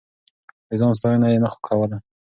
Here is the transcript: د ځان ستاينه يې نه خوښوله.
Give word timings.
د 0.69 0.71
ځان 0.79 0.91
ستاينه 0.99 1.27
يې 1.31 1.37
نه 1.43 1.49
خوښوله. 1.53 1.97